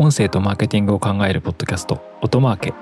[0.00, 2.72] 音声とマーケティングを考えるポッドキャスト音マーケ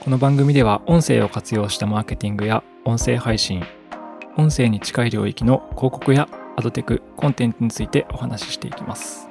[0.00, 3.62] この番組では音声を活用したマーケティングや音声配信
[4.36, 9.28] 音声に近い領域の広告やアドテクコンテンツについてお話ししていきます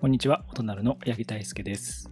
[0.00, 2.10] こんにちは、音なるの八木大輔です。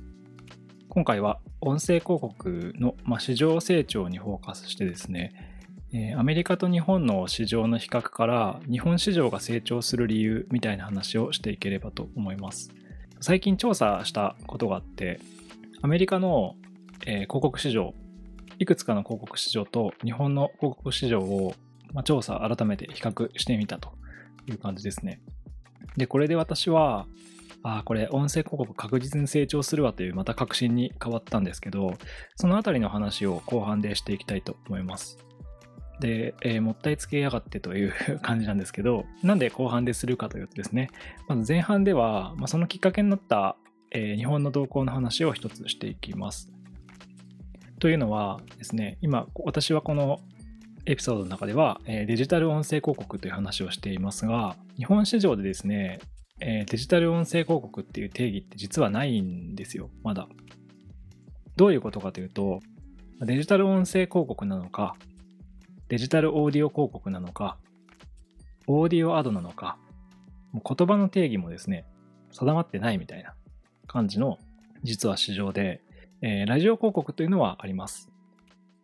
[0.91, 5.58] 今回は音声広告の、まあ、市場成長にフォーカスしてですね、
[5.93, 12.71] えーアメリカと日本の市場の比較から日本市場が成長する理由みたいな話をしていければと思います。
[13.21, 15.21] 最近調査したことがあって、
[15.81, 16.57] アメリカの、
[17.07, 17.95] えー広告市場、
[18.59, 21.55] いくつかの広告市場と日本の広告市場を、
[21.93, 23.93] まあ、調査改めて比較してみたと
[24.47, 25.21] いう感じですね。
[25.97, 27.07] で、これで私は、
[27.63, 31.95] ああ、これ音声広告確実に成長するわというまた確信に変わったんですけど、
[32.37, 35.28] そのあたりの話を後半でしていきたいと思います。
[36.01, 40.91] で、えーもったいつけやがってという 感じなんですけど、なんで後半でするかというとですね、
[41.29, 43.57] まず前半では、まあ、そのきっかけになった、
[43.91, 46.53] えー日本の動向の話を一つしていきます。
[47.79, 50.21] というのはですね、今、私はこの
[50.87, 56.01] エピソードの中では、えーデジタル音声広告という話をしていますが、日本市場でですね、
[56.41, 60.29] えデジタル音声広告っていう定義って実はないんですよ、まだ。
[61.57, 62.61] どういうことかというと、
[63.21, 64.95] デジタル音声広告なのか、
[65.89, 67.57] デジタルオーディオ広告なのか、
[68.67, 69.79] オーディオアドなのか、
[70.53, 71.87] もう言葉の定義もですね、
[72.31, 73.35] 定まってないみたいな
[73.87, 74.39] 感じの
[74.83, 75.81] 実は市場で、
[76.21, 78.11] えーラジオ広告というのはあります。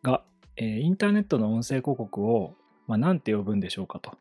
[0.03, 0.23] が、
[0.57, 2.55] えーインターネットの音声広告を、
[2.87, 4.17] まあ、何て呼ぶんでしょうかと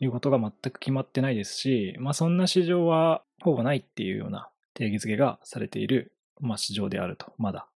[0.00, 7.68] いうことが全く決まってないですし、まあ、そんな市場はほぼないっていうような定義づけがされている、まあ、市場であると、まだ。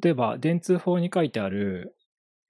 [0.00, 1.96] 例えば、電通法に書いてある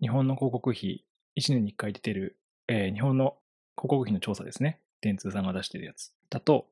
[0.00, 1.04] 日本の広告費、
[1.36, 2.36] 1年に1回出てる、
[2.68, 3.36] えー日本の
[3.76, 4.78] 広告費の調査ですね。
[5.00, 6.12] 電通さんが出してるやつ。
[6.30, 6.66] だと、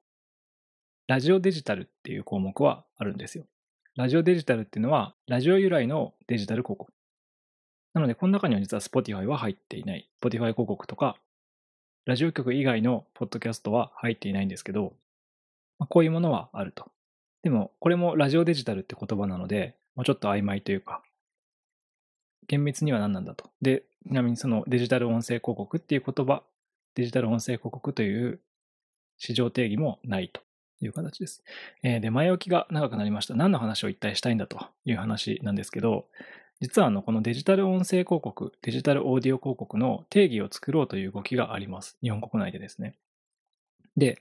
[1.09, 3.47] ラジオデジタルっていう項目はあるんですよ。
[3.97, 6.93] ラジオデジタルっていうのは、ラジオ由来のデジタル広告。
[7.95, 10.09] なので、この中には実は Spotify は入っていない。
[10.23, 11.17] Spotify 広告とか、
[12.07, 14.95] ラジオ局以外のポッドキャストは入っていないんですけど、
[15.79, 16.91] まあこういうものはあると。
[17.43, 21.03] でも、これもラジオデジタルって言葉なので、まあちょっと曖昧というか、
[22.51, 23.49] 厳密には何なんだと。
[23.63, 26.43] で、ちなみにそのデジタル音声広告っていう言葉、
[26.97, 28.41] デジタル音声広告という
[29.19, 30.41] 市場定義もないと
[30.81, 31.45] いう形です。
[31.85, 33.37] えーで、前置きが長くなりました。
[33.37, 36.09] 何の話を一体したいんだという話なんですけど、
[36.61, 41.99] 実はあのこのデジタル音声広告、デジタルオーディオ広告の定義を作ろうという動きがあります。
[42.03, 42.97] 日本国内でですね。
[43.97, 44.21] で、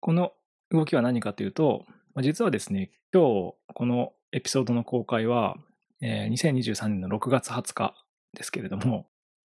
[0.00, 0.32] この
[0.72, 1.86] 動きは何かというと、
[2.22, 5.56] 実はですね、今日このエピソードの公開は、
[6.04, 7.94] えー2023年の6月20日
[8.34, 9.06] ですけれども、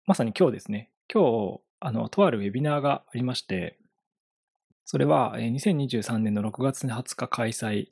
[0.05, 3.79] まさに今日ですね、今日、あの、とあるウェビナーがありまして、
[4.83, 7.87] それはえ2023年の6月20日開催、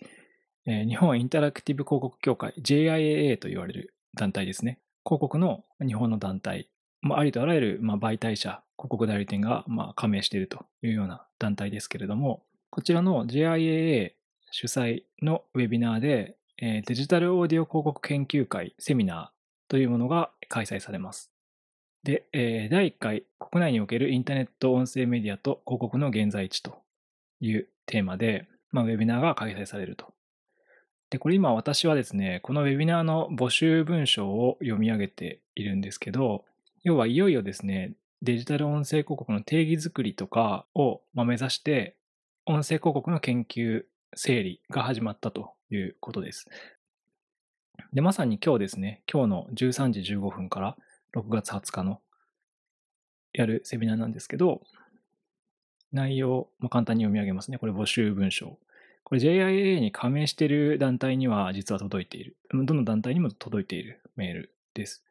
[0.66, 4.80] え日本インタラクティブ広告協会 JIAA と言われる団体ですね。
[5.06, 6.70] 広告の日本の団体、
[7.02, 14.12] まあ、りとあらゆる、ま、媒体者、広告代理店が、ま、加盟しているというような団体ですけれども、こちらの JIAA
[14.52, 21.32] 主催のウェビナーで、デジタルオーディオ広告研究会セミナーというものが開催されます。
[22.04, 22.26] で、
[22.70, 26.82] 第1回国内におけるインターネット音声メディアと広告の現在地と
[27.40, 30.14] いうテーマで、まあ、ウェビナーが開催されると。
[31.12, 36.44] で、これ今私はですね、このウェビナーの募集文章を読み上げているんですけど、
[36.84, 41.96] 要はいよいよですね、デジタル音声広告の定義づくりとかを目指して、
[42.46, 46.48] 音声広告の研究整理が始まったということです。
[47.94, 50.78] で、まさに今日ですね、今日の13時15分から
[51.16, 52.02] 6月20日の
[53.34, 54.62] やるセミナーなんですけど、
[55.92, 57.58] 内容、まあ、簡単に読み上げますね。
[57.58, 58.58] これ募集文章。
[59.04, 62.38] これ JIA に加盟している団体には実は届いている。
[62.54, 65.04] どの団体にも届いているメールです。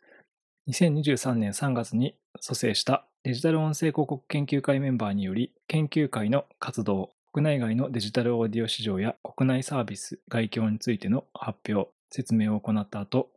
[0.68, 13.30] 2023年3月に蘇生したデジタル音声広告研究会メンバーにより、研究会の活動、国内外のデジタルオーディオ市場や国内サービス、外況についての発表、説明を行った後、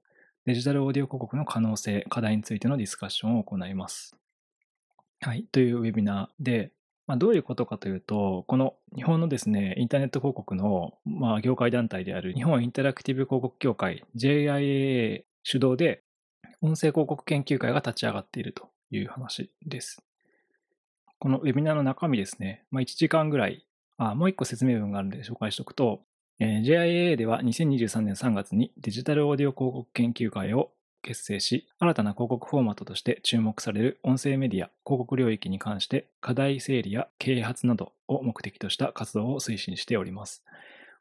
[0.46, 4.16] デジタルオーディオ広告の可能性、課題についてのディスカッションを行います。
[5.20, 6.72] はい、というウェビナーで、
[7.06, 16.04] まあ、どういうことかというと、この日本のですね、インターネット広告の、まあ、業界団体である日本インタラクティブ広告協会 JIAA 主導で
[16.62, 20.02] 音声広告研究会が立ち上がっているという話です。
[21.20, 23.66] このウェビナーの中身ですね、まあ、1時間ぐらい、
[24.04, 26.02] あもう1個説明文があるので紹介しておくと、
[26.40, 30.72] えー JIA では2023年3月にデジタルオーディオ広告研究会を
[31.04, 40.44] 結成し、新たな広告フォーマットとして注目される音声メディア、広告領域に関して課題整理や啓発などを目的とした活動を推進しております。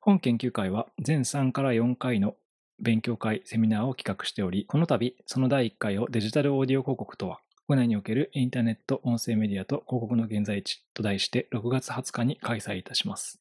[0.00, 2.35] 本研究会は全3から4回の
[2.81, 13.38] 勉強会、セミナーを企画しており、この度、その第1回をデジタルオーディオ広告とは、国内におけるインターネット音声メディアと広告の現在地と題して6月20日に開催いたします。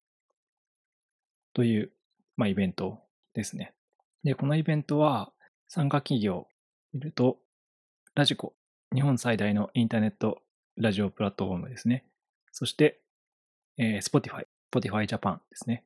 [1.55, 1.91] という、
[2.37, 2.99] まあ、イベント
[3.33, 3.73] ですね。
[4.23, 5.31] で、このイベントは
[5.67, 6.45] 参加企業
[6.93, 7.39] 見ると、
[8.13, 8.53] ラジコ、
[8.93, 10.43] 日本最大のインターネット
[10.77, 12.05] ラジオプラットフォームですね。
[12.51, 12.99] そして、
[13.79, 15.85] えー、Spotify、Spotify Japan ですね。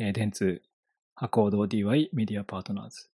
[0.00, 0.60] えー、電通、
[1.14, 3.08] 博報堂 DY メディアパートナーズ、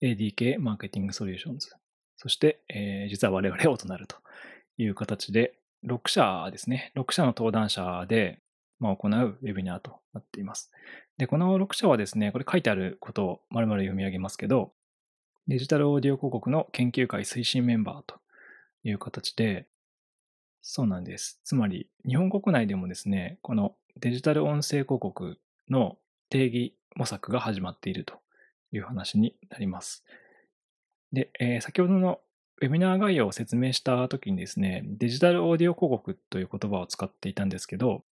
[0.00, 1.74] ADK マーケティングソリューションズ、
[2.22, 4.14] そして、えー、実は我々をとなると
[4.78, 5.54] いう形で、
[5.84, 6.92] 6社ですね。
[6.94, 8.38] 6社の登壇者で、
[8.78, 10.70] まあ、行うウェビナーとなっています。
[11.18, 14.72] で、この6社はですね、これ書いてあることを丸々読み上げますけど、
[15.48, 18.20] デジタルオーディオ広告の研究会推進メンバーと
[18.84, 19.66] いう形で、
[20.60, 21.40] そうなんです。
[21.42, 25.98] つまり、日本国内でもですね、このデジタル音声広告の
[26.30, 28.14] 定義模索が始まっていると
[28.70, 30.04] いう話になります。
[31.12, 32.20] で、えー、先ほどの
[32.60, 38.04] ウェビナー概要を説明したときにですね、デジタルオーディオ広告という言葉を使っていたんですけど、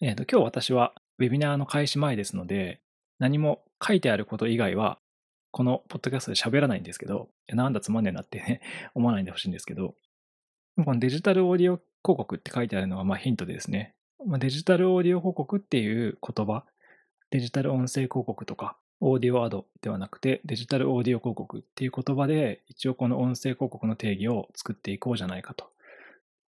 [0.00, 2.80] えーと、今日私はウェビナーの開始前ですので、
[3.18, 4.98] 何も書いてあること以外は、
[5.50, 8.60] このポッドキャストで喋らないんですけど、なんだつまんねえなってね、
[8.94, 9.94] 思わないでほしいんですけど、
[10.82, 13.94] このデジタルオーディオ広告って書いてあるのはまあヒントでですね、
[14.38, 16.64] デジタルオーディオ広告っていう言葉、
[17.30, 25.68] デジタル音声広告とか、オーディオアドではなくてデジタルオーディオ広告っていう言葉で一応この音声広告の定義を作っていこうじゃないかと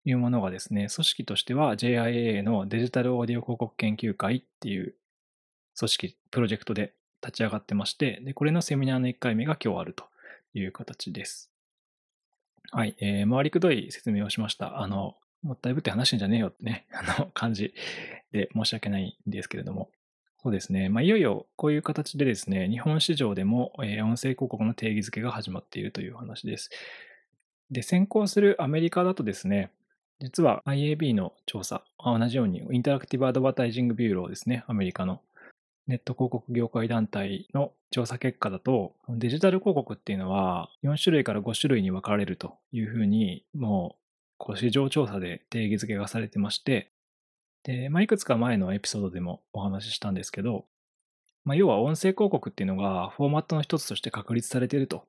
[0.06, 4.94] いうものがですね、組織としては JIA のデジタルオーディオ広告研究会っていう
[5.78, 10.04] 組織、プロジェクトで立ち上がってまして、でこれのセミナーの1回目が今日あると
[10.54, 11.50] いう形です。
[12.70, 14.80] はい、えー、回りくどい説明をしました。
[14.80, 17.74] あの、もったいぶって話すんじゃねえよってね、あの感じ
[18.32, 19.90] で申し訳ないんですけれども、
[20.46, 20.88] そうですね。
[20.88, 26.70] まあ、いよいよこういう形でですね、日本市場でも、え音声広告の定義づけが始まっているという話です。
[27.72, 29.72] で、先行するアメリカだとですね、
[30.20, 35.20] 実は IAB の調査、同じように Interactive Advertising Bureau ですね、アメリカの
[35.88, 43.96] ネット広告業界団体の調査結果だと、デジタル広告っていうのは4種類から5種類に分かれるというふうに、も
[44.48, 46.92] う市場調査で定義づけがされてまして、
[47.66, 50.66] で、まあ、いくつか前のエピソードでもお話ししたんですけど、
[51.44, 55.04] まあ、要は音声広告っていうのがフォーマットの一つとして確立されていると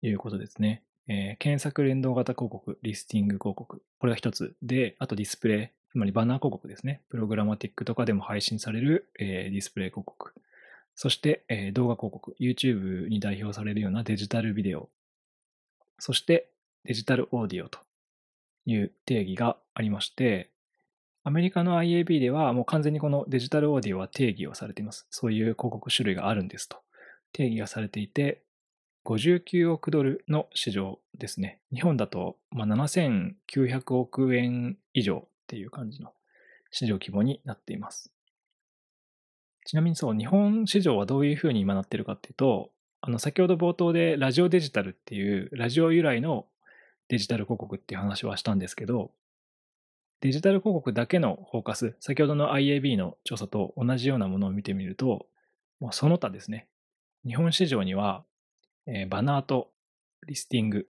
[0.00, 0.82] いうことですね。
[1.08, 4.56] えー、検索連動型広告、リスティング広告、これが一つ。
[4.62, 7.02] で、あとディスプレイ、つまりバナー広告ですね。
[7.10, 10.32] プログラマティックとかでも配信される、えー、ディスプレイ広告。
[10.94, 14.88] そして、えー、動画広告、YouTube に代表されるようなデジタルビデオ。
[15.98, 16.48] そして
[16.84, 17.78] デジタルオーディオと
[18.64, 20.50] いう定義がありまして、
[21.22, 25.06] アメリカの IAB ではもう完全にこのデジタルオーディオは定義をされています。
[25.10, 26.78] そういう広告種類があるんですと。
[27.32, 28.42] 定義がされていて、
[29.04, 31.60] 59億ドルの市場ですね。
[31.72, 36.12] 日本だとま7900億円以上っていう感じの
[36.70, 38.10] 市場規模になっています。
[39.66, 42.70] ちなみにそう、日本市場はどういうふうに今なってるかっていうと、
[43.02, 46.46] あの先ほど冒頭でラジオデジタルっていうラジオ由来の
[47.08, 49.10] デジタル広告っていう話はしたんですけど、
[50.20, 55.26] デジタル広告だけのフォーカス、先ほどの IAB の調査と同じようなものを見てみると、
[55.80, 56.68] もうその他ですね。
[57.26, 58.24] 日本市場には、
[58.86, 59.70] えー、バナーと
[60.26, 60.86] リスティング、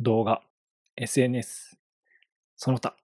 [0.00, 0.42] 動画、
[0.96, 1.78] SNS、
[2.56, 2.96] その他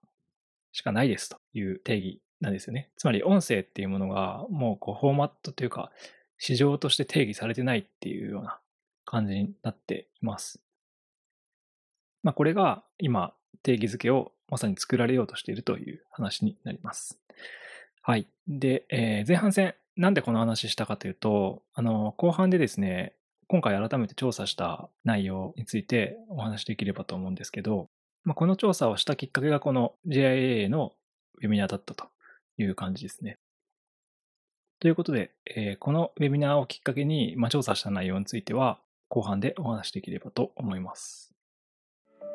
[0.73, 2.89] しかないですという定義なんですよね。
[2.97, 5.91] つまり音声っていうものがもうこうフォーマットというか
[6.37, 8.59] 市場として定義されてないっていうような
[9.05, 10.59] 感じになっています。
[12.21, 17.19] まあこれが今定義づけをまさに作られようとしているという話になります。
[18.01, 18.27] はい。
[18.47, 23.15] で、えー、前半戦、なんでこの話したかというと、あの、後半でですね、
[23.47, 27.89] 今回改めて調査した内容についてお話しできればと思うんですけど、
[28.23, 30.93] まあ、この調査をしたきっかけがこの JIA の
[31.41, 32.07] ウェビナーだったと
[32.57, 33.37] いう感じですね。
[34.79, 41.34] ということで、えー、このウェビナーをきっかけに、まあ、調査した内容については後半でお話しできればと思います。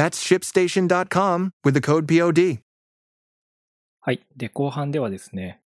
[0.00, 2.60] That's shipstation.com with the code POD.
[4.00, 4.26] はい。
[4.34, 5.60] で、後半ではですね、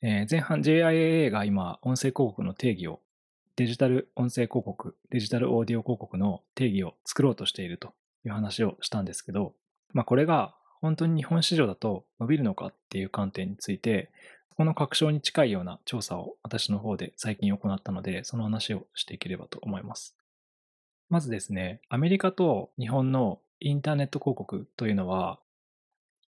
[0.00, 3.00] えー前半 JIAA が今、音声広告の定義を、
[3.56, 9.54] デジタル音声広告、デジタルオーディオ広告の定義を作ろうとしているという話をしたんですけど、
[9.92, 14.12] まあこれが本当に日本市場だと伸びるのかっていう観点について、
[14.56, 20.14] この確証に近いような調査を私の方で最近行ったので、その話をしていければと思います。
[21.08, 25.38] まずですね、アメリカと日本のインターネット広告というのは、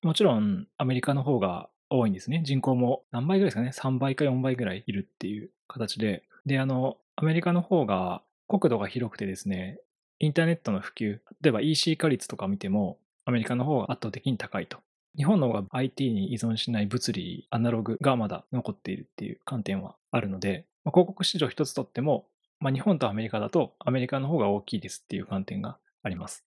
[0.03, 2.43] もちろんアメリカの方が多いんですね。
[2.45, 6.25] 人口も何倍ぐらいですかね ?3 倍か4倍ぐらいいるっていう形で。
[6.47, 9.81] で、あの、アメリカの方が国土が広くてですね、
[10.21, 14.79] インターネットの普及、例えば EC 化率とか見ても、アメリカの方が圧倒的に高いと。
[15.17, 22.27] 日本の方が IT に依存しない物理、アナログがまだ残っているっていう観点はあるので、広告市場一つとっても、
[22.61, 26.45] まあ、日本とアメリカだとアメリカの方が大きいですっていう観点があります。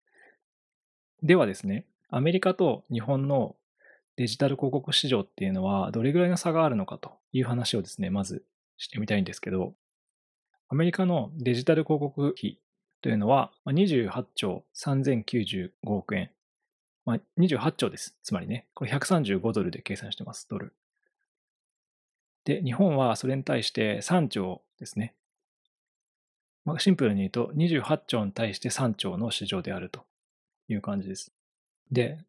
[1.23, 3.55] ではですね、アメリカと日本の
[4.17, 8.43] デジタル広告市場っていうのはどれぐらいの差があるのかという話をですね、まず
[8.77, 9.73] してみたいんですけど、
[10.67, 12.59] アメリカのデジタル広告費
[13.01, 16.31] というのは28兆3095億円。
[17.05, 18.15] まあ、28兆です。
[18.23, 20.73] つまりね、これ135ドルで計算してます、ドル。
[22.45, 25.15] で、日本はそれに対して3兆ですね。
[26.65, 30.01] まあ、シンプルに言うと28兆に対して3兆の市場であると
[30.67, 31.31] いう感じです。
[31.91, 32.19] で、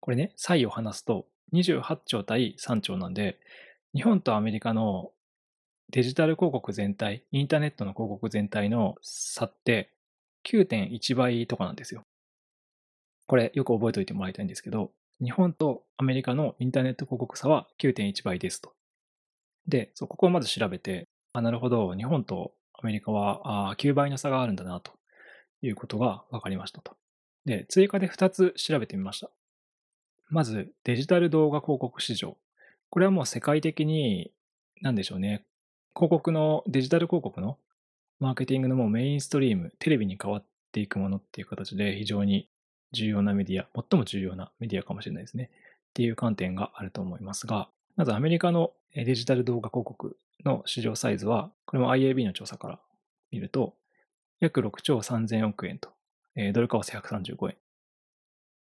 [0.00, 3.38] これね、差異を話すと28兆対3兆なんで、
[3.94, 5.10] 日本とアメリカの
[5.90, 9.90] デジタル広告全体、インターネットの広告全体の差って
[10.44, 12.02] 9.1倍とかなんですよ。
[13.26, 14.92] これよく覚えておいてもらいたいんですけど、
[15.22, 18.72] 日本とアメリカのインターネット広告差は9.1倍ですと。
[19.66, 24.92] で、そここをまず調べて、あ、なるほど、日本とアメリカは9倍の差があるんだなと
[25.62, 26.96] いうことが分かりましたと。
[27.44, 29.30] で、追加で2つ調べてみました。
[30.28, 32.36] まず、デジタル動画広告市場。
[32.90, 34.30] これはもう世界的に、
[34.80, 35.44] なんでしょうね。
[35.94, 37.58] 広告の、デジタル広告の
[38.20, 42.48] マーケティングのもうメインストリーム、テレビに変わっていくものっていう形で非常に
[42.92, 45.50] 重要なメディア、最も重要なメディアかもしれないですね。
[45.90, 52.80] っていう観点があると思いますが、まずアメリカのデジタル動画広告の市場サイズは、これも IAB の調査から
[53.30, 53.74] 見ると、
[54.40, 55.90] 約6兆3000億円と、
[56.36, 57.56] えードル為替135円。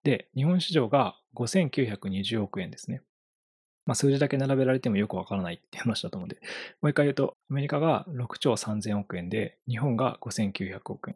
[0.03, 3.01] で、日本市場が5920億円ですね。
[3.85, 6.37] まあ、数字だけ並べられてもよくわからないって話だと思うんで、
[6.81, 11.15] もう一回言うと、アメリカが6兆3000億円で、日本が5900億円。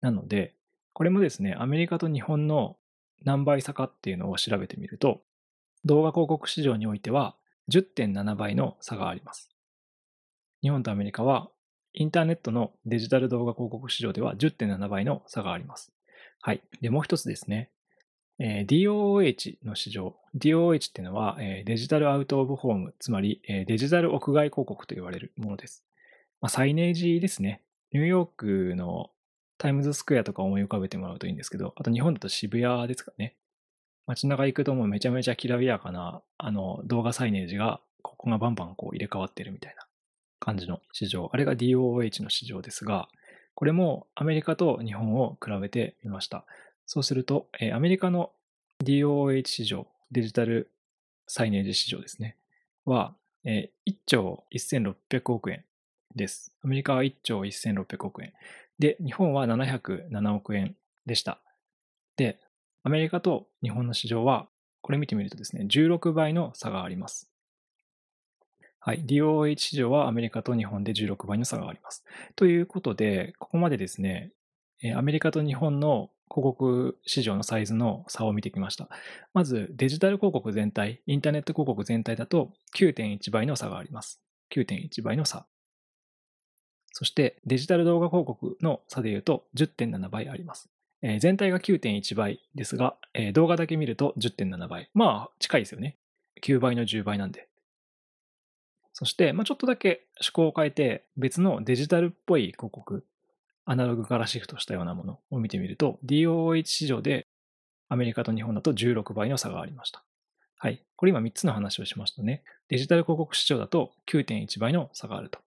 [0.00, 0.54] なので、
[0.92, 2.76] これもですね、アメリカと日本の
[3.24, 5.22] 何倍差かっていうのを調べてみると、
[5.84, 7.36] 動画広告市場においては
[7.70, 9.50] 10.7倍の差があります。
[10.62, 11.50] 日本とアメリカは、
[11.94, 15.92] インターネットのデジタル動画広告市場では10.7倍の差があります。
[16.40, 16.62] はい。
[16.80, 17.70] で、もう一つですね。
[18.38, 20.14] えー DOOH の市場。
[20.36, 25.84] DOOH っていうのは、えーデジタルアウトオブホーム、つまり、えーデジタル屋外広告と言われるものです。
[26.40, 27.62] まあ、サイネージですね。
[27.92, 29.10] ニューヨークの
[29.58, 33.36] タイムズスクエアとか思い浮かべてもらうといいんですけど、あと日本だと渋谷ですかね。
[34.06, 39.84] 街中行くともうめちゃめちゃきらびやかなあの動画サイネージが、ここがバンバンこう入れ替わってるみたいな
[40.38, 41.28] 感じの市場。
[41.32, 43.08] あれが DOOH の市場ですが、
[43.54, 46.44] これもアメリカと日本を比べてみました。
[46.86, 48.30] そうすると、えーアメリカの
[48.84, 50.70] DOOH 市場、デジタル
[51.26, 52.36] サイネージ市場ですね、
[52.84, 55.64] は、えー1兆1600億円
[56.14, 56.52] です。
[56.62, 58.32] アメリカは1兆1600億円。
[58.78, 61.40] で、日本は707億円でした。
[62.16, 62.38] で、
[62.86, 64.46] アメリカと日本の市場は、
[64.80, 67.28] これ見てみるとですね、16倍の差があります。
[68.78, 69.04] はい。
[69.04, 72.04] DOH 市場はアメリカと日本で16倍の差があります。
[72.36, 74.30] ということで、ここまでですね、
[74.94, 78.88] アメリカと日本の広告市場のサイズの差を見てきました。
[79.34, 84.22] まず、デジタル広告全体、インターネット広告全体だと9.1倍の差があります。
[84.54, 85.48] 9.1倍の差。
[86.92, 90.70] そして、デジタル動画広告の差で言うと10.7倍あります。
[91.02, 94.90] えー全体が9.1倍ですが、えー動画だけ見ると10.7倍。
[94.94, 95.96] まあ、近いですよね。
[96.42, 97.48] 9倍の10倍なんで。
[98.92, 103.04] そして、まあ、ちょっとだけ趣向を変えて、別のデジタルっぽい広告、
[103.66, 107.26] アナログからシフトしたようなものを見てみると、DOH 市場で
[107.88, 110.02] アメリカと日本だと16倍の差がありました。
[110.58, 110.82] はい。
[110.96, 112.42] これ今3つの話をしましたね。
[112.68, 115.40] デジタル広告市場だと9.1倍の差があると。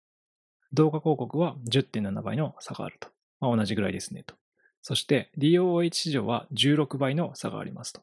[0.73, 3.07] 動画広告は10.7倍の差があると。
[3.39, 4.35] まあ、同じぐらいですねと。
[4.87, 7.99] そして DOH 市場は16倍の差がありますと。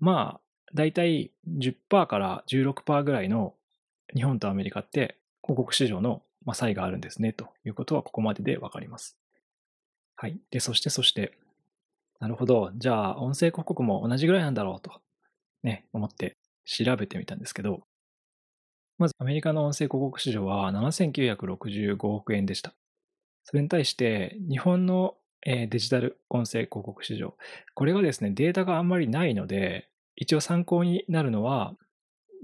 [0.00, 3.54] まあ、だいたい10%から16%ぐらいの
[4.12, 6.20] 日本とアメリカって広告市場の
[6.52, 9.16] 差異があるんですねということはここまででわかります。
[10.16, 10.40] はい。
[10.50, 11.38] で、そしてそして、
[12.18, 12.72] なるほど。
[12.74, 15.00] じゃあ、音声広告も同じぐらいなんだろうと、
[15.62, 17.82] ね、思って調べてみたんですけど、
[18.98, 22.74] まずアメリカの音声広告市場は7965億円でした。
[23.44, 25.14] それに対して、日本の
[25.46, 27.34] えーデジタル音声広告市場。
[27.74, 31.74] これがですね、データがあんまりないので、一応参考になるのは、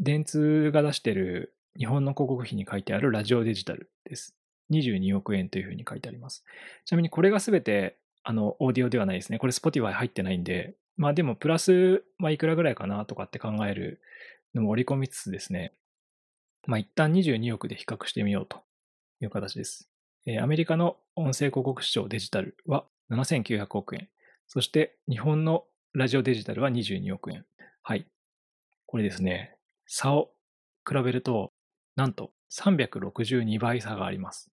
[0.01, 4.35] 電通が出している日本の広告費に書いてあるラジオデジタルです。
[4.71, 6.45] 22億円というふうに書いてあります。
[6.85, 9.39] ちなみにこれがすべて、あの、オーディオではないですね。
[9.39, 14.01] これ Spotify 入ってないんで、まあでもプラス、まあいくらぐらいかなとかって考える
[14.55, 15.75] のも織り込みつつですね、
[16.67, 18.63] まあ一旦22億で比較してみようと
[19.21, 19.91] いう形です。
[20.27, 24.09] アメリカの音声広告市場デジタルは7900億円。
[24.47, 27.45] そして日本のラジオデジタルは22億円。
[27.83, 28.07] はい。
[28.87, 30.31] これですね、差を
[30.89, 31.53] 比べると、
[31.97, 34.51] なんと362倍差があります。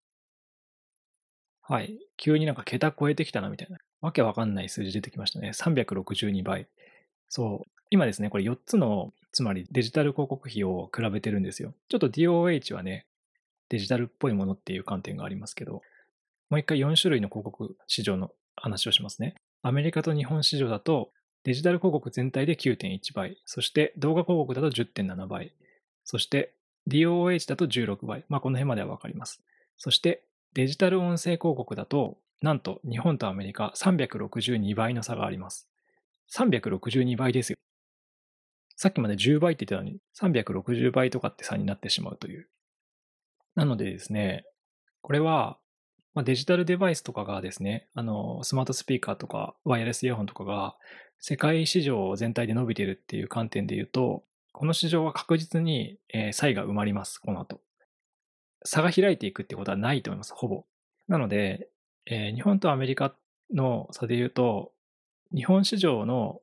[1.61, 1.99] はい。
[2.15, 3.77] 急になんか桁超えてきたなみたいな。
[3.99, 5.49] わけわかんない数字出てきましたね。
[5.49, 6.67] 362倍。
[7.27, 7.69] そう。
[7.89, 11.73] 今ですね、これ4つの、つまりデジタル広告費を比べてるんですよ。
[11.89, 13.06] ちょっと DOH はね、
[13.69, 15.81] デジタルっぽいものっていう観点がありますけど、
[16.49, 19.35] もう一回4種類の広告市場の話をしますね。
[19.61, 21.11] アメリカと日本市場だと、
[21.43, 25.53] デジタル広告全体で9.1倍、そして動画広告だと10.7倍、
[26.03, 26.53] そして
[26.87, 28.23] DOH だと16倍。
[28.29, 29.41] まあこの辺まではわかります。
[29.77, 35.67] そしてデジタル音声広告だと、なんと日本とアメリカ362倍の差があります。
[36.31, 37.57] 362倍ですよ。
[38.75, 42.47] さっきまで10倍って言ってたのに、360倍とかって差になってしまうという。
[43.57, 44.45] なのでですね、
[45.01, 45.57] これは、
[46.13, 50.75] まあ、デジタルデバイスとかがですね、あの、スマートスピーカーとかワイヤレスイヤホンとかが
[51.19, 54.23] 世界市場全体で伸びてるっていう観点で言うと、
[54.53, 57.59] この市場は確実に、えー差異が埋まります、この後。
[58.63, 60.63] 差が開いていくってことはないと思います、ほぼ。
[61.07, 61.67] なので、
[62.05, 63.15] えー日本とアメリカ
[63.51, 64.71] の差で言うと、
[65.35, 66.41] 日本市場の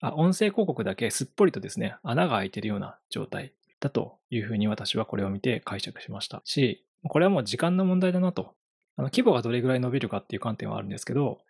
[0.00, 8.54] あ音声広告だけすっぽりとですね、穴が開いてるような状態だというふうに私はこれを見て解釈しましたし、これはもう時間の問題だなと。
[8.96, 11.40] あの規模がどれぐらい伸びるかっていう観点はあるんですけど、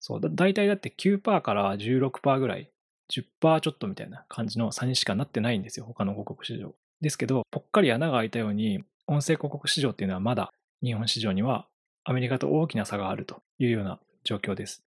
[0.00, 2.70] そう、だ大体だって9%から16%ぐらい、
[3.10, 6.74] 10%ちょっとみたいな感じの差にしかなってないんですよ、他の広告市場。
[7.00, 10.52] ですけど、ぽっかり穴が開いたように、音声広告市場っていうのはまだ
[10.82, 11.66] 日本市場には
[12.04, 14.82] アメリカと大きな差があるというような状況です。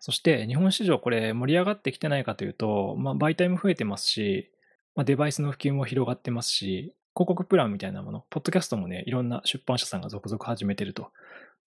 [0.00, 4.50] そして日本市場これ盛り上がってきてないかというと、まあ、媒体も増えてますし、
[4.94, 11.10] まあ、デバイスの普及も広がってますし、広告プランみたいなもの、ポッドキャストもね、いろんな出版社さんが続々始めてると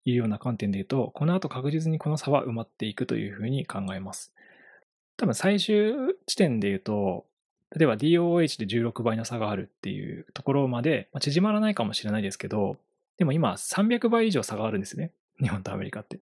[0.05, 4.33] いうような観点で言うと、この後確実にこの差は埋まっていくというふうに考えます。
[5.17, 5.93] 多分最終
[6.25, 7.25] 地点で言うと、
[7.75, 12.77] 例えば DOH で16倍の差があるっていうところまで、まあ、縮まらないかもしれないですけど、
[13.17, 15.11] でも今300倍以上差があるんですね。
[15.41, 16.19] 日本とアメリカって。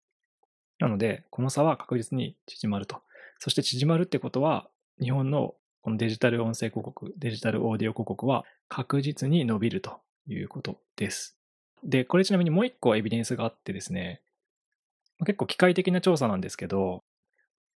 [0.78, 3.02] なので、この差は確実に縮まると。
[3.38, 4.68] そして縮まるってことは、
[5.00, 5.54] 日本の
[5.88, 11.38] このデジタル音声広告、デジタルオーディオ広告は確実に伸びるということです。
[11.82, 14.20] で、これちなみにもう一個エビデンスがあってですね、
[15.20, 17.04] 結構機械的な調査なんですけど、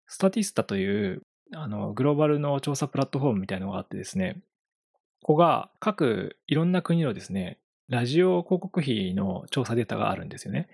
[0.07, 1.23] スタティスタという
[1.55, 4.43] あのグローバルの調査プラットフォームみたいのがあってですね、
[5.23, 10.69] ここが各いろんな国のですね、ラジオ広告費の調査データがあるんですよね。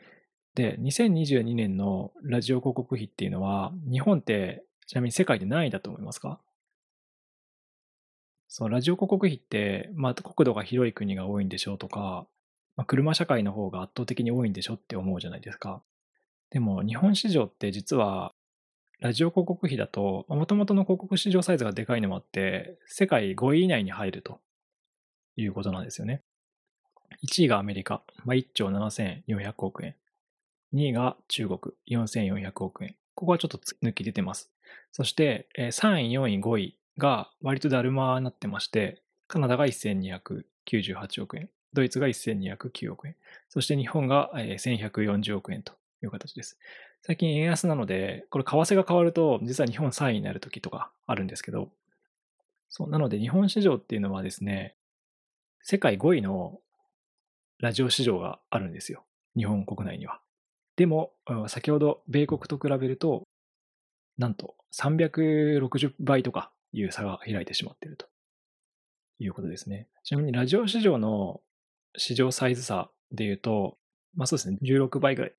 [0.57, 6.40] で、2022年のラジオ広告費っていうのは、日本ってちなみに世界で何位だと思いますか？
[8.49, 12.27] そう、ラジオ広告費って、まあ、国土が広い国が多いんでしょうとか、
[12.77, 15.83] まあ、車社会の方が圧倒的に多いんでしょって思うじゃないですか。
[16.51, 18.33] でも、日本市場って実は、
[19.01, 24.41] ラジオ広告費だと、もともとの広告市場サイズがでかいのもあって、世界5位以内に入ると
[25.37, 26.23] いうことなんですよね。
[27.23, 29.95] 1位がアメリカ、まあ、1兆7400億円。
[30.73, 32.97] 2位が中国、4400億円。
[33.15, 34.51] ここはちょっと抜き出てます。
[34.91, 43.17] そして、3位、4位、5位が割とだるまになってまして、カナダが1298億円、ドイツが1209億円、
[43.49, 46.59] そして日本が1140億円という形です。
[47.03, 51.71] 最近円安なので、これ為替が変わると、実は日本3位になる時とかあるんですけど、
[52.69, 54.75] そう、なので日本市場っていうのはですね、
[55.63, 56.61] 世界5位の
[57.61, 59.05] ラジオ市場があるんですよ。
[59.37, 60.21] 日本国内には。
[60.77, 61.13] でも、
[61.47, 63.23] 先ほど米国と比べると、
[64.17, 68.07] なんと360倍とかいう差が開いてしまっていると
[69.19, 69.89] いうことですね。
[70.05, 71.41] ちなみにラジオ市場の
[71.97, 73.77] 市場サイズ差で言うと、
[74.15, 75.35] まあそうですね、16倍ぐらいっ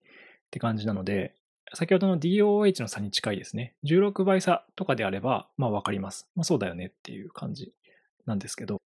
[0.51, 1.35] て感じなので、
[1.73, 3.75] 先ほどの DOH の差に近いですね。
[3.85, 6.27] 16倍差とかであれば、まあわかります。
[6.35, 7.73] まあそうだよねっていう感じ
[8.25, 8.77] なんですけど、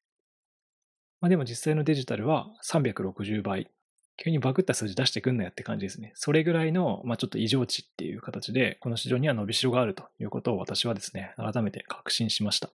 [1.22, 3.70] まあでも実際のデジタルは360倍
[4.18, 6.12] 急にバグった数字出してくんなよって感じですね。
[6.16, 12.70] それぐらいの、まあ、ちょっと異常値っていう形で、この市場には伸びしろがあるということを私はですね、改めて確信しました。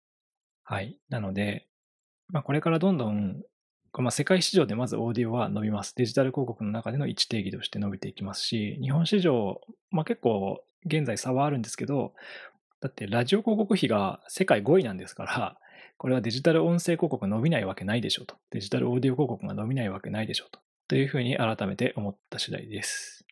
[0.63, 0.97] はい。
[1.09, 1.67] なので、
[2.29, 3.43] まあ、これからどんどん、
[3.97, 5.93] まあ、世界市場でまずオーディオは伸びます。
[5.95, 12.13] デジタル広告の中での位置定義として伸びていきますし、日本市場、まあ、結構現在差はあるんですけど、
[12.81, 15.57] だってラジオ広告費が世界5位なんですから、
[15.97, 18.35] これはデジタル音声広告伸びないわけないでしょうと。
[18.51, 20.59] デジタルオーディオ広告が伸びないわけないでしょうと。
[20.87, 23.25] というふうに改めて思った次第です。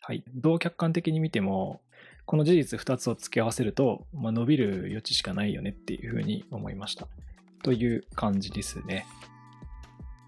[0.00, 0.22] はい。
[0.34, 1.80] どう客観的に見ても、
[2.26, 7.08] この事実2つを付け合わせると、まあ、伸びる余地しかないよねっていうふうに思いました。
[7.62, 9.06] という感じですね。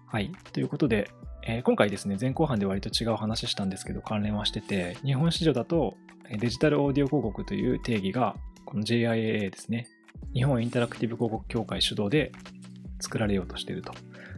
[0.07, 0.31] はい。
[0.51, 1.09] ということで、
[1.45, 5.97] えー、今回ですね、前後半で割と違う話したんですけど、関連はしてて、日本市場だと
[6.29, 9.87] デジタルオーディオ広告という定義が、この JIAA ですね、
[10.33, 12.31] 日本インタラクティブ広告協会主導で
[12.99, 13.93] 作られようとしていると。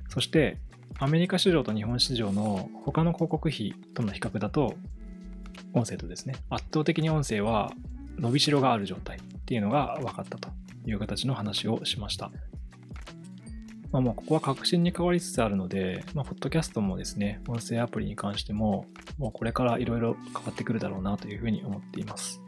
[0.09, 0.57] そして、
[0.97, 4.75] アメリカ市場と日本市場の他の広告費との比較だと、
[5.73, 7.71] 音声とですね、圧倒的に音声は
[8.17, 10.49] 伸びしろがある状態っていうのが分かったと
[10.85, 12.31] いう形の話をしました。
[13.91, 18.85] まあ、もうここは革新に変わりつつあるので、まあ、ポッドキャストもですね、音声アプリに関しても、
[19.17, 22.41] もうこれからいろいろ変わってくるだろうなというふうに思っています。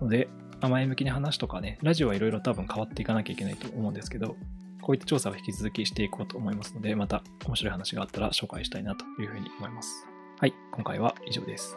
[0.00, 0.28] ので、
[0.60, 4.36] 前向きな話とかね、ラジオはいろいろ多分変わっていかなきゃいけないと思うんですけど、
[4.82, 10.06] こういった調査を引き続きしていこうと思いますので、また面白い話があったら紹介したいなというふうに思います。
[10.40, 11.76] はい、今回は以上です。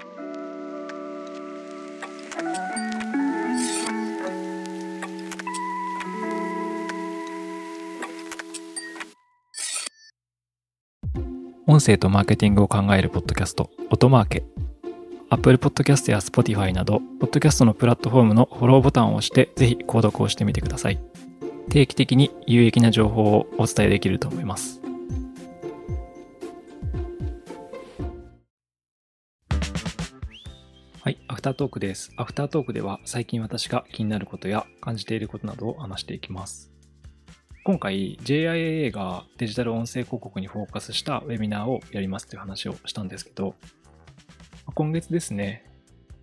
[11.67, 14.43] 音声とマーケティングを考えるポッドキャスト、音マーケ。
[15.29, 20.99] Apple Podcast や Spotify など、ポッドキャストのプラットフォームのフォローボタンを押して、ぜひ購読をしてみてください。
[21.69, 24.81] 定期的に有益な情報をお伝えできると思います。
[31.01, 32.11] はい、アフタートークです。
[32.17, 36.71] アフタートークでは最近私が気になることや感じていることなどを話していきます。
[37.63, 43.55] 今回 JIAA がデジタル音声広告にフォーカスしたウェビナーをやりますという話をしたんですけど、
[44.73, 45.65] 今月ですね、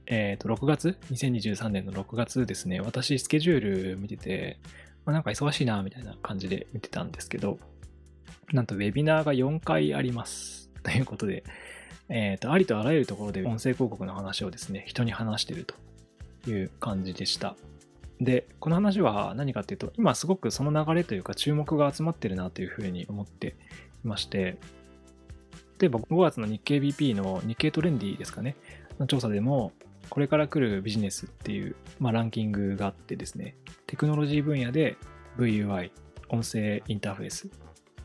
[0.06, 4.58] えっ、ー、と、6月 ?2023 年の6月ですね、私スケジュール見てて、
[5.04, 7.58] まあ、なんか忙しいな、みたいな感じで見てたんですけど、
[8.52, 10.70] なんとウェビナーが4回あります。
[10.82, 11.44] ということで、
[12.08, 17.56] えっ、ー、と、ありとあらゆるところで音声広告の話をですね、人に話してるという感じでした。
[18.20, 23.56] で、この話は何かっていうと、今すごくその流れというか注目が集まってるなというふうに思って
[24.04, 24.58] いまして、
[25.78, 28.56] 例えば5月の日経 BP の日経トレンディですかね、
[28.98, 29.72] の調査でも、
[30.12, 34.98] これから来るビジネスっていう、まあ、ランキングがあってですね、テクノロジー分野で
[35.38, 35.90] VUI、
[36.28, 37.48] 音声インターフェース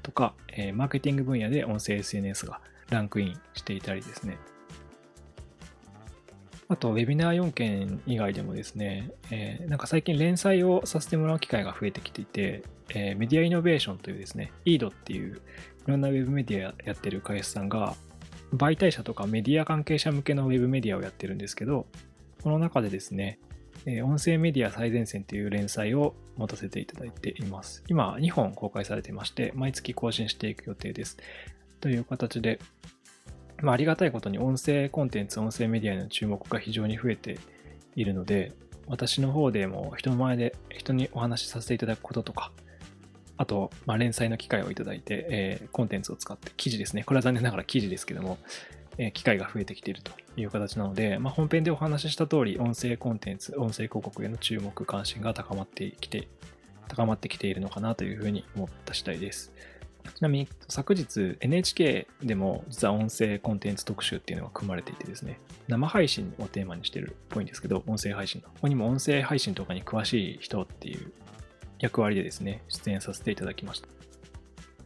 [0.04, 4.38] とか、えー、マーケティング分野で音声 SNS がランクインしていたりですね。
[6.70, 15.40] あと、ウェビナー4件以外でもですね、えー、なんか最近連載をさせてもらう機会が増えてきていて、えー、メディアイノベーションというですね、EAD っていうい
[15.88, 17.96] ろんなウェブメディアやってる会社さんが、
[18.54, 21.88] 媒体者とかメディア関係者向けのウェブメディアをやってるんですけど、
[22.44, 23.40] この中でですね、
[24.04, 27.84] 音声メディア最前線という連載を持たせていただいています。
[27.88, 31.18] 今2本公開されていまして、毎月更新していく予定です。
[31.80, 32.60] という形で、
[33.62, 37.40] まあ、ありがたいことに音声コンテンツ、音声メディアへの注目が非常に増えて
[37.96, 38.54] いるので、
[38.88, 42.52] 私の方でも人の前で人にお話しさせていただくこととか、
[43.38, 47.04] あと、まあ、連載の機会をいただいて、えー、コンテンツを使って記事ですね。
[47.04, 48.38] これは残念ながら記事ですけども、
[48.98, 56.28] えー、機会が増えてきているという形なので、まあ、本編でお話しした通り、音声コンテンツ、音声広告への注目、関心が高まってきて、
[56.88, 59.52] 高まってきているのかなというふうに思った次第です。
[60.16, 68.50] ちなみに昨日 NHK でも実は音声コンテンツ特集っていうのが組まれていてですね、生配信をテーマにしているっぽいんですけど、音声配信の。
[68.50, 71.12] ここにも音声配信とかに詳しい人っていう
[71.80, 73.88] 役割でですね、出演させていただきました。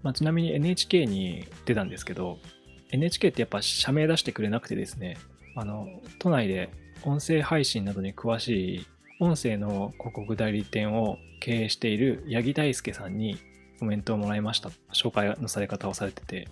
[0.04, 2.39] まあ、ちなみに NHK に出たんですけど、
[2.91, 5.17] NHK ってやっぱ社名出してくれなくてですね、
[5.56, 5.88] あの、
[6.19, 6.69] 都内で
[7.04, 8.86] 音声配信などに詳しい
[9.19, 13.38] 音声の広告代理店を経営している八木大輔さんに
[13.80, 14.69] コメントをもらいました。
[14.93, 16.47] 紹介のされ方をされてて、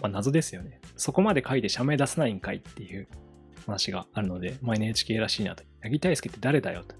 [0.00, 0.80] まあ、謎ですよね。
[0.96, 3.08] そこまで書いて社名出さないんかいっていう
[3.66, 5.64] 話があるので、まあ、NHK らしいなと。
[5.82, 6.99] 八木大輔って誰だよと。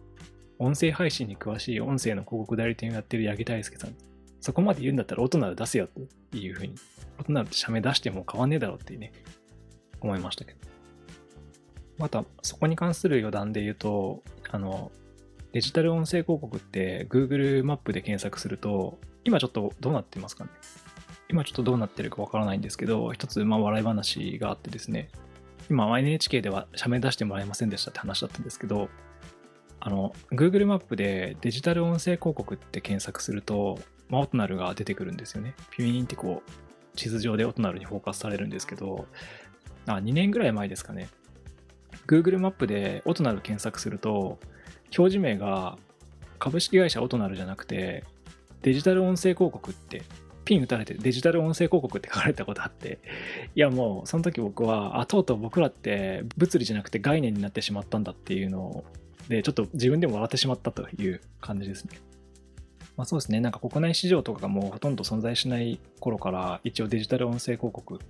[0.61, 3.95] 音声配信に詳しい音声の広告代理店をやってる八木大輔さん。
[4.43, 5.89] そこまで言うんだったら音なら出せよっ
[6.31, 6.75] ていうふうに。
[7.19, 9.11] 音ならって社名出しても変わんねえだろうっていうね、
[10.03, 10.59] 思いましたけど。
[11.97, 14.93] また、そこに関する余談で言うと、あの、
[15.53, 20.51] デジタル音声広告って Google マップで検索すると、今ちょっとどうなってますかね
[21.31, 25.09] 今ちょっとどうなってるかわからないんですけど、一つまあ笑い話があってですね、
[25.71, 28.91] 今 NHK では社名出してもらえませんでしたって話だったんですけど、
[29.81, 35.55] あの、Google マップでデジタル音声広告って検索すると、まあ、オトナルが出てくるんですよね。
[35.71, 39.07] ピュイーンってこう、地図上でオトナルにフォーカスされるんですけど、
[39.87, 41.09] あ、2年ぐらい前ですかね。
[42.07, 44.39] Google マップでオトナル検索すると、
[44.97, 45.79] 表示名が
[46.39, 48.05] 株式会社オトナルじゃなくて、
[48.63, 50.03] デジタル音声広告って
[50.45, 52.99] ピン打たれてデジタル音声広告って書かれたことあって、
[53.55, 58.85] いやもうその時僕は、あ、とうとう僕らって物理じゃなくて概念になってしまったんだっていうのを
[59.31, 61.93] で、ちょっと自分でも笑ってしまったという感じですね。
[62.97, 68.01] まあ、そうですね、なんか国内市場とかがもうほとんど存在しない頃から、一応デジタル音声広告、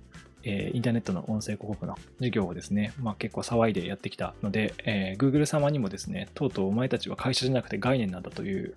[0.41, 8.73] えー、インターネットの音声広告の事業をですね、まあ、結構騒いでやってきたので、えー、Google 様にもですね、とうとうお前たちは会社じゃなくて概念なんだという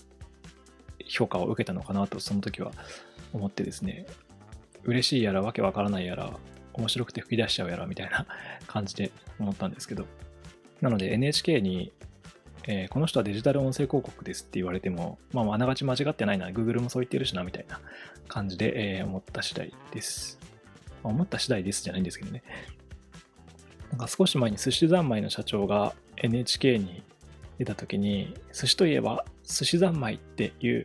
[1.09, 2.73] 評価を受けたのかなと、その時は
[3.33, 4.05] 思ってですね、
[4.85, 6.31] 嬉しいやらわけわからないやら、
[6.75, 8.27] 面白くて吹き出しちゃうやらみたいな
[8.67, 10.05] 感じで思ったんですけど、
[10.83, 11.91] なので NHK に
[12.67, 17.81] えー、この人はデジタル音声広告ですって言われても、まあ、あながち間違ってないな、Google もそう言ってるしな、みたいな
[18.29, 20.39] 感じで、えー、思った次第です。
[21.03, 22.43] まあ、思った次第ですじゃないんですけどね。
[23.91, 27.03] なんか少し前に寿司三昧の社長が NHK に
[27.59, 30.85] 出た時に、寿司といえば寿司三昧っていう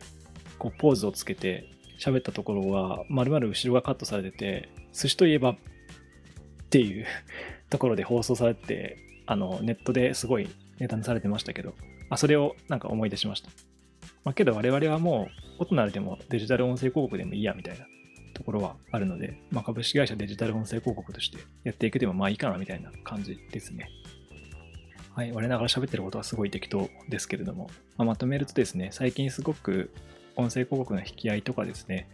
[0.58, 5.56] こうポーズをつけて喋ったところは、まるまる後ろがカットされてて、寿司といえばっ
[6.70, 7.06] ていう
[7.70, 10.48] ところで放送されて、あのネットですごい
[10.80, 11.74] ネタにされてましたけど、
[12.08, 13.50] あ、それをなんか思い出しました。
[14.24, 17.86] まあ、けど我々はもう、大人でもデジタル音声広告でもいいやみたいな
[18.34, 23.90] ところはあるので、まあ、株式会社デジタル音声広告としてやっていくでもまあいいかなみたいな感じですね。
[25.14, 29.92] はい、我ながら喋ってることはすごい適当ですけれども、まあ、まとめるとですね、最近すごく
[30.36, 32.08] 音声広告の引き合いとかですね、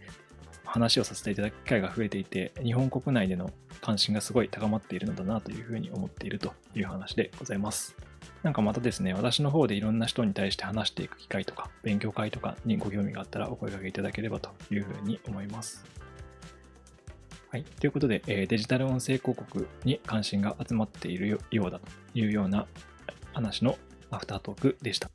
[0.77, 7.95] 話をさせていただく機会が増えていて、日本国内での関心がすごい高まっているのだなというふうに思っているという話でございます。
[8.43, 15.83] なんかまたですね、私の方でいろんな人に対して話していく機会とか、勉強会とかにご興味があったらお声掛けいただければというふうに思います。
[17.49, 17.63] はい。
[17.63, 22.67] ということで、えデジタル音声広告に関心が集まっているようだというような
[23.33, 23.77] 話の
[24.11, 25.09] アフタートークでした。